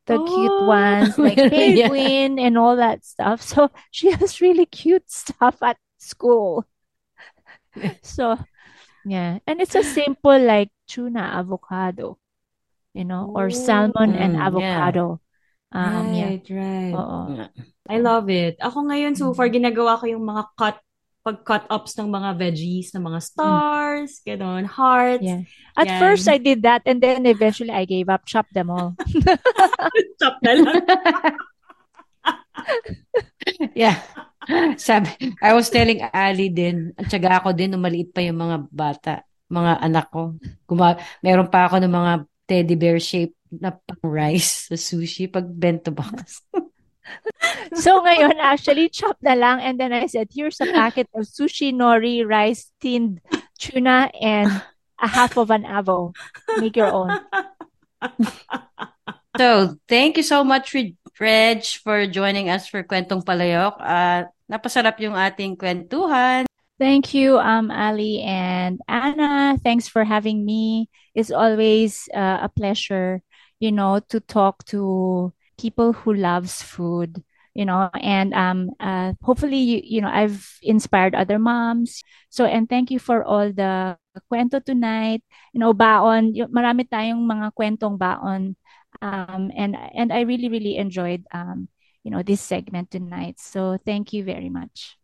the 0.07 0.19
cute 0.21 0.55
Oh. 0.59 0.63
ones, 0.63 1.19
like 1.19 1.43
Yeah. 1.51 1.91
and 2.39 2.59
all 2.59 2.77
that 2.77 3.05
stuff. 3.05 3.43
So 3.43 3.71
she 3.91 4.11
has 4.13 4.41
really 4.41 4.67
cute 4.67 5.11
stuff 5.11 5.63
at 5.63 5.79
school. 5.99 6.67
So, 8.03 8.39
yeah. 9.05 9.39
And 9.47 9.61
it's 9.61 9.75
a 9.75 9.83
simple 9.85 10.39
like 10.39 10.71
tuna 10.89 11.21
avocado, 11.41 12.19
you 12.95 13.05
know, 13.05 13.33
or 13.35 13.51
salmon 13.51 14.15
and 14.17 14.37
Mm, 14.37 14.47
yeah. 14.53 14.79
avocado. 14.81 15.21
Um, 15.73 16.13
yeah. 16.15 16.33
right, 16.33 16.45
right. 16.51 16.95
Oo. 16.97 17.21
Yeah. 17.29 17.49
I 17.89 17.99
love 18.01 18.31
it. 18.31 18.59
Ako 18.61 18.87
ngayon, 18.89 19.17
so 19.19 19.33
far, 19.35 19.49
ginagawa 19.51 19.99
ko 20.01 20.07
yung 20.07 20.25
mga 20.25 20.45
cut, 20.59 20.77
pag-cut 21.23 21.71
ups 21.71 21.95
ng 21.99 22.11
mga 22.11 22.31
veggies, 22.35 22.91
ng 22.95 23.03
mga 23.07 23.21
stars, 23.23 24.19
ganon, 24.27 24.67
hearts. 24.67 25.23
Yeah. 25.23 25.47
At 25.79 25.87
Yan. 25.87 26.01
first, 26.03 26.27
I 26.27 26.39
did 26.43 26.67
that, 26.67 26.83
and 26.85 26.99
then 26.99 27.27
eventually 27.27 27.71
I 27.71 27.87
gave 27.87 28.11
up, 28.11 28.27
chopped 28.27 28.53
them 28.55 28.71
all. 28.71 28.99
Chop 30.21 30.37
na 30.43 30.53
lang. 30.59 30.83
Yeah. 33.75 33.99
Sabi, 34.79 35.11
I 35.43 35.55
was 35.55 35.71
telling 35.71 36.03
Ali 36.11 36.51
din, 36.51 36.95
at 36.99 37.11
syaga 37.11 37.43
ako 37.43 37.55
din, 37.55 37.75
nung 37.75 37.83
maliit 37.83 38.11
pa 38.11 38.23
yung 38.23 38.39
mga 38.39 38.57
bata, 38.71 39.15
mga 39.51 39.73
anak 39.83 40.07
ko. 40.11 40.35
Guma 40.67 40.99
meron 41.23 41.51
pa 41.51 41.67
ako 41.67 41.83
ng 41.83 41.93
mga 41.93 42.13
teddy 42.47 42.75
bear 42.75 42.99
shape 42.99 43.35
na 43.53 43.77
pang 43.77 44.03
rice 44.03 44.73
sa 44.73 44.77
sushi 44.79 45.29
pag 45.29 45.45
bento 45.47 45.93
box. 45.93 46.43
So 47.75 48.03
ngayon, 48.03 48.39
actually, 48.39 48.89
chop 48.89 49.19
na 49.23 49.35
lang. 49.35 49.61
And 49.61 49.81
then 49.81 49.93
I 49.93 50.07
said, 50.07 50.31
here's 50.31 50.61
a 50.61 50.71
packet 50.71 51.09
of 51.15 51.27
sushi 51.27 51.73
nori, 51.75 52.23
rice, 52.27 52.71
tinned 52.81 53.21
tuna, 53.59 54.11
and 54.21 54.51
a 55.01 55.09
half 55.09 55.37
of 55.37 55.51
an 55.51 55.65
avo. 55.65 56.15
Make 56.59 56.77
your 56.77 56.93
own. 56.93 57.11
So, 59.39 59.81
thank 59.89 60.21
you 60.21 60.23
so 60.23 60.45
much, 60.45 60.77
Reg, 60.77 61.65
for 61.81 62.07
joining 62.07 62.51
us 62.53 62.69
for 62.69 62.85
Kwentong 62.85 63.25
Palayok. 63.25 63.81
Uh, 63.81 64.29
napasarap 64.45 65.01
yung 65.01 65.17
ating 65.17 65.57
kwentuhan. 65.57 66.45
Thank 66.77 67.17
you, 67.17 67.41
um, 67.41 67.73
Ali 67.73 68.21
and 68.21 68.77
Anna. 68.85 69.57
Thanks 69.57 69.89
for 69.89 70.05
having 70.05 70.45
me. 70.45 70.93
It's 71.17 71.33
always 71.33 72.13
uh, 72.13 72.45
a 72.45 72.53
pleasure, 72.53 73.25
you 73.57 73.73
know, 73.73 74.05
to 74.13 74.21
talk 74.21 74.69
to 74.69 75.33
people 75.63 75.93
who 75.95 76.13
loves 76.13 76.63
food, 76.63 77.23
you 77.55 77.65
know, 77.65 77.87
and 77.95 78.35
um, 78.35 78.71
uh, 78.81 79.15
hopefully, 79.23 79.57
you, 79.63 79.81
you 79.85 80.01
know, 80.03 80.11
I've 80.11 80.59
inspired 80.63 81.15
other 81.15 81.39
moms. 81.39 82.03
So, 82.29 82.45
and 82.45 82.69
thank 82.69 82.91
you 82.91 82.99
for 82.99 83.23
all 83.23 83.53
the 83.53 83.97
kwento 84.31 84.59
tonight. 84.65 85.23
You 85.55 85.61
know, 85.61 85.73
baon, 85.73 86.35
y- 86.35 86.51
marami 86.51 86.91
tayong 86.91 87.23
mga 87.23 87.55
kwentong 87.55 87.95
baon. 87.99 88.57
Um, 89.01 89.51
and 89.57 89.79
and 89.95 90.13
I 90.13 90.27
really, 90.27 90.51
really 90.51 90.77
enjoyed, 90.77 91.25
um, 91.33 91.69
you 92.03 92.11
know, 92.11 92.23
this 92.27 92.43
segment 92.43 92.91
tonight. 92.91 93.39
So, 93.39 93.79
thank 93.87 94.13
you 94.13 94.27
very 94.27 94.51
much. 94.51 94.99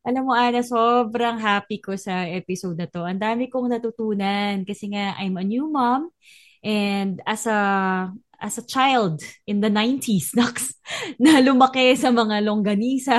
Alam 0.00 0.22
mo, 0.24 0.32
Ana, 0.32 0.64
sobrang 0.64 1.36
happy 1.36 1.76
ko 1.76 1.92
sa 1.92 2.24
episode 2.24 2.80
na 2.80 2.88
to. 2.88 3.04
Ang 3.04 3.20
dami 3.20 3.52
kong 3.52 3.68
natutunan 3.68 4.64
kasi 4.64 4.88
nga 4.96 5.12
I'm 5.20 5.36
a 5.36 5.44
new 5.44 5.68
mom 5.68 6.08
and 6.64 7.20
as 7.28 7.44
a 7.44 7.60
as 8.40 8.56
a 8.56 8.64
child 8.64 9.20
in 9.44 9.60
the 9.60 9.68
90s, 9.68 10.32
naks, 10.40 10.72
na 11.20 11.44
lumaki 11.44 11.92
sa 12.00 12.08
mga 12.08 12.40
longganisa, 12.40 13.18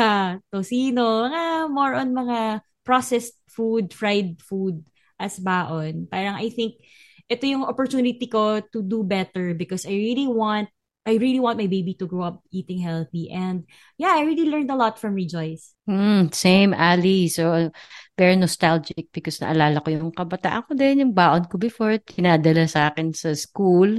tocino, 0.50 1.30
mga 1.30 1.70
more 1.70 1.94
on 2.02 2.10
mga 2.18 2.40
processed 2.82 3.38
food, 3.46 3.94
fried 3.94 4.42
food 4.42 4.82
as 5.22 5.38
baon. 5.38 6.10
Parang 6.10 6.42
I 6.42 6.50
think 6.50 6.82
ito 7.30 7.46
yung 7.46 7.70
opportunity 7.70 8.26
ko 8.26 8.58
to 8.74 8.82
do 8.82 9.06
better 9.06 9.54
because 9.54 9.86
I 9.86 9.94
really 9.94 10.26
want 10.26 10.74
I 11.06 11.18
really 11.18 11.42
want 11.42 11.58
my 11.58 11.66
baby 11.66 11.98
to 11.98 12.06
grow 12.06 12.22
up 12.22 12.44
eating 12.52 12.78
healthy. 12.78 13.32
And 13.34 13.66
yeah, 13.98 14.14
I 14.14 14.22
really 14.22 14.46
learned 14.46 14.70
a 14.70 14.78
lot 14.78 15.00
from 15.00 15.18
Rejoice. 15.18 15.74
Hmm, 15.90 16.30
same, 16.30 16.74
Ali. 16.78 17.28
So, 17.28 17.72
very 18.18 18.38
nostalgic 18.38 19.10
because 19.10 19.42
naalala 19.42 19.82
ko 19.82 19.90
yung 19.90 20.14
kabataan 20.14 20.70
ko 20.70 20.78
din, 20.78 21.02
yung 21.02 21.14
baon 21.18 21.50
ko 21.50 21.58
before, 21.58 21.98
tinadala 21.98 22.70
sa 22.70 22.94
akin 22.94 23.18
sa 23.18 23.34
school. 23.34 23.98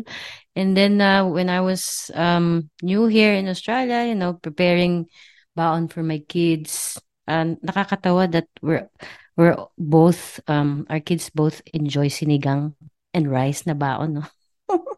And 0.54 0.78
then, 0.78 1.02
uh, 1.02 1.26
when 1.26 1.50
I 1.50 1.58
was 1.58 2.10
um, 2.14 2.70
new 2.86 3.10
here 3.10 3.34
in 3.34 3.50
Australia, 3.50 4.06
you 4.06 4.14
know, 4.14 4.38
preparing 4.38 5.10
baon 5.58 5.90
for 5.90 6.06
my 6.06 6.22
kids, 6.22 7.02
uh, 7.26 7.58
nakakatawa 7.66 8.30
that 8.30 8.46
we're, 8.62 8.86
we're 9.34 9.58
both, 9.74 10.38
um, 10.46 10.86
our 10.86 11.02
kids 11.02 11.34
both 11.34 11.66
enjoy 11.74 12.06
sinigang 12.06 12.78
and 13.10 13.26
rice 13.26 13.66
na 13.66 13.74
baon, 13.74 14.22
no? 14.22 14.24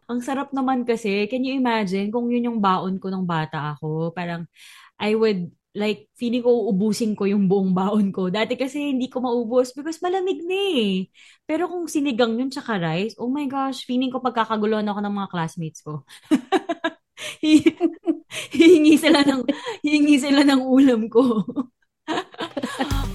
Ang 0.05 0.19
sarap 0.21 0.53
naman 0.53 0.85
kasi, 0.85 1.25
can 1.25 1.41
you 1.41 1.57
imagine 1.57 2.13
kung 2.13 2.29
yun 2.29 2.45
yung 2.53 2.59
baon 2.61 3.01
ko 3.01 3.09
nung 3.09 3.25
bata 3.25 3.73
ako? 3.73 4.13
Parang, 4.13 4.45
I 4.97 5.13
would, 5.13 5.53
like, 5.77 6.09
feeling 6.17 6.41
ko 6.41 6.49
uubusin 6.73 7.13
ko 7.13 7.29
yung 7.29 7.45
buong 7.45 7.77
baon 7.77 8.09
ko. 8.09 8.33
Dati 8.33 8.57
kasi 8.57 8.93
hindi 8.97 9.13
ko 9.13 9.21
maubos 9.21 9.77
because 9.77 10.01
malamig 10.01 10.41
na 10.41 10.57
eh. 10.57 11.09
Pero 11.45 11.69
kung 11.69 11.85
sinigang 11.85 12.33
yun 12.41 12.49
tsaka 12.49 12.81
rice, 12.81 13.13
oh 13.21 13.29
my 13.29 13.45
gosh, 13.45 13.85
feeling 13.85 14.09
ko 14.09 14.21
pagkakaguluhan 14.25 14.89
ako 14.89 14.99
ng 15.05 15.15
mga 15.21 15.29
classmates 15.33 15.81
ko. 15.85 16.01
Hi- 17.43 17.77
hihingi 18.55 18.95
sila 18.99 19.23
ng, 19.23 19.41
hihingi 19.85 20.17
sila 20.19 20.41
ng 20.43 20.61
ulam 20.65 21.07
ko. 21.11 21.45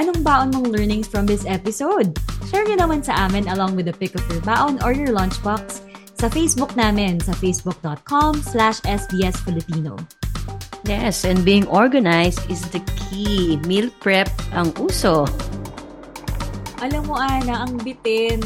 Anong 0.00 0.24
baon 0.24 0.48
mong 0.56 0.72
learnings 0.72 1.04
from 1.04 1.28
this 1.28 1.44
episode? 1.44 2.16
Share 2.48 2.64
nyo 2.64 2.88
naman 2.88 3.04
sa 3.04 3.28
amin 3.28 3.44
along 3.52 3.76
with 3.76 3.84
the 3.84 3.92
pic 3.92 4.16
of 4.16 4.24
your 4.32 4.40
baon 4.48 4.80
or 4.80 4.96
your 4.96 5.12
lunchbox 5.12 5.84
sa 6.16 6.24
Facebook 6.32 6.72
namin 6.72 7.20
sa 7.20 7.36
facebook.com 7.36 8.40
slash 8.40 8.80
sbsfilipino. 8.88 10.00
Yes, 10.88 11.28
and 11.28 11.44
being 11.44 11.68
organized 11.68 12.40
is 12.48 12.64
the 12.72 12.80
key. 12.96 13.60
Meal 13.68 13.92
prep 14.00 14.32
ang 14.56 14.72
uso. 14.80 15.28
Alam 16.80 17.04
mo, 17.04 17.20
Ana, 17.20 17.68
ang 17.68 17.76
bitin. 17.84 18.40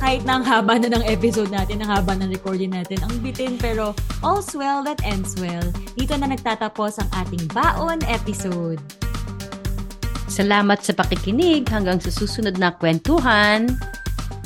Kahit 0.00 0.24
na 0.24 0.40
ang 0.40 0.48
haba 0.48 0.80
na 0.80 0.88
ng 0.96 1.04
episode 1.04 1.52
natin, 1.52 1.84
ang 1.84 1.92
haba 1.92 2.16
ng 2.16 2.32
recording 2.32 2.72
natin, 2.72 3.04
ang 3.04 3.12
bitin 3.20 3.60
pero 3.60 3.92
all's 4.24 4.56
well 4.56 4.80
that 4.80 4.96
ends 5.04 5.36
well. 5.36 5.68
Dito 5.92 6.16
na 6.16 6.32
nagtatapos 6.32 7.04
ang 7.04 7.08
ating 7.20 7.52
baon 7.52 8.00
episode. 8.08 8.80
Salamat 10.34 10.82
sa 10.82 10.90
pakikinig 10.90 11.62
hanggang 11.70 12.02
sa 12.02 12.10
susunod 12.10 12.58
na 12.58 12.74
kwentuhan. 12.74 13.70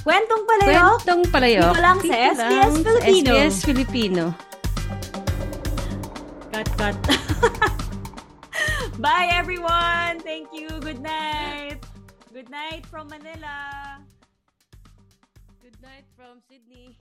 Kwentong 0.05 0.45
palayok. 0.45 1.01
Kwentong 1.01 1.23
palayok. 1.33 1.73
Dito 1.73 1.81
lang 1.81 1.99
sa 2.05 2.13
Dito 2.13 2.29
SBS 2.29 2.37
lang 2.37 2.73
sa 2.77 2.91
Filipino. 3.01 3.33
SBS 3.33 3.57
Filipino. 3.65 4.25
Cut, 6.53 6.69
cut. 6.77 6.97
Bye, 9.05 9.33
everyone. 9.33 10.21
Thank 10.21 10.53
you. 10.53 10.69
Good 10.85 11.01
night. 11.01 11.81
Good 12.37 12.53
night 12.53 12.85
from 12.85 13.09
Manila. 13.09 14.05
Good 15.65 15.81
night 15.81 16.05
from 16.13 16.45
Sydney. 16.53 17.01